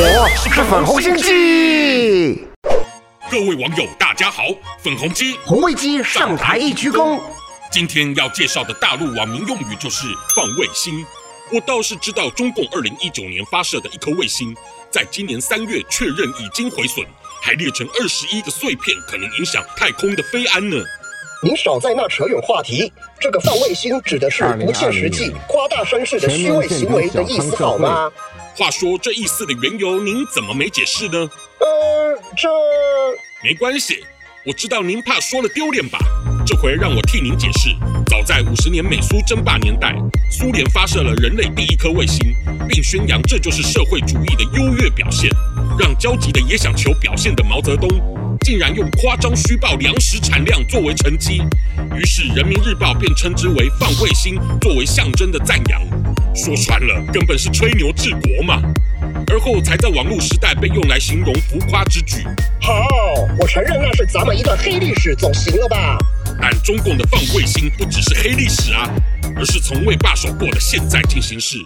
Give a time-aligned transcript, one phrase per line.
[0.00, 2.46] 是粉红星鸡。
[3.28, 4.44] 各位网友，大家好，
[4.80, 7.20] 粉红鸡红卫鸡上台一鞠躬。
[7.72, 10.06] 今天要介绍的大陆网民用语就是
[10.36, 11.04] 放卫星。
[11.52, 14.54] 我倒是知道中共二零一九年发射的一颗卫星，
[14.88, 17.04] 在今年三月确认已经毁损，
[17.42, 20.76] 还裂成二十一个碎片，可能影响太空的飞安呢。
[21.40, 28.10] 您少在那扯远话题，这个放卫星指的是不切实际、夸大声势的虚伪行为的意思，好吗？
[28.56, 31.30] 话说这意思的缘由，您怎么没解释呢？
[31.60, 32.48] 呃，这
[33.44, 34.04] 没关系，
[34.44, 36.00] 我知道您怕说了丢脸吧。
[36.44, 37.70] 这回让我替您解释。
[38.06, 39.94] 早在五十年美苏争霸年代，
[40.32, 42.18] 苏联发射了人类第一颗卫星，
[42.68, 45.30] 并宣扬这就是社会主义的优越表现，
[45.78, 47.88] 让焦急的也想求表现的毛泽东，
[48.40, 51.40] 竟然用夸张虚报粮食产量作为成绩。
[51.94, 55.80] 于是人民日报便称之为放卫星，作为象征的赞扬。
[56.34, 58.60] 说穿了，根本是吹牛治国嘛。
[59.30, 62.24] 而后才在网络时代被用来形容浮夸之举。
[62.60, 62.74] 好，
[63.38, 65.96] 我承认那是咱们一段黑历史，总行了吧？
[66.40, 68.88] 但中共的放卫星不只是黑历史啊，
[69.36, 71.58] 而是从未罢手过的现在进行式。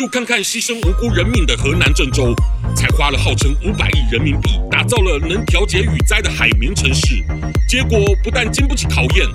[0.00, 2.34] 就看看牺牲无辜人命的河南郑州，
[2.74, 7.22] 才花了号称五百亿人民币，打造了能调节雨灾的海绵城市，
[7.68, 9.26] 结果不但经不起考验，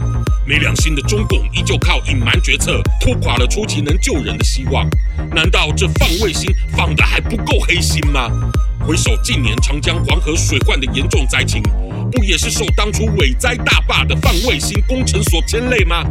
[0.44, 4.90] 没良心的中共依旧靠隐瞒决策拖垮了初期能救人的希望。
[5.36, 8.28] 难道这放卫星放得还不够黑心吗？
[8.88, 11.62] 回首近年长江黄河水患的严重灾情，
[12.12, 16.04] 不也是受当初伟灾大坝的放卫星工程所牵累吗？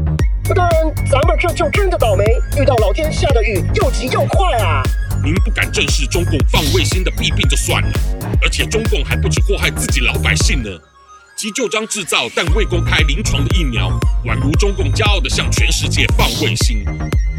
[1.35, 2.25] 们这就真的倒霉，
[2.57, 4.81] 遇到老天下的雨又急又快啊！
[5.25, 7.89] 您不敢正视中共放卫星的弊病就算了，
[8.41, 10.71] 而且中共还不止祸害自己老百姓呢。
[11.37, 13.91] 急救章制造但未公开临床的疫苗，
[14.27, 16.85] 宛如中共骄傲地向全世界放卫星。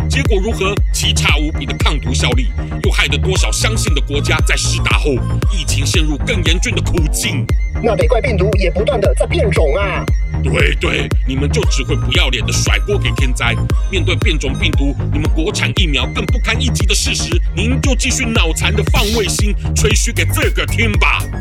[0.09, 0.75] 结果如何？
[0.93, 2.49] 奇差无比的抗毒效力，
[2.83, 5.11] 又害得多少相信的国家在施打后，
[5.53, 7.45] 疫情陷入更严峻的苦境。
[7.81, 10.03] 那得怪病毒也不断的在变种啊！
[10.45, 13.55] 对对，你们就只会不要脸的甩锅给天灾。
[13.91, 21.17] 面对变种病毒，你们国产疫苗更不堪一击的事实，您就继续脑残的放卫星，吹嘘给这个听吧。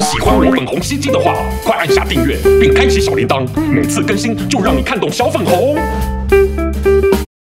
[0.00, 5.76] 喜欢我粉红心机的话，快按下订阅并开启小铃铛，每次更新就让你看懂小粉红。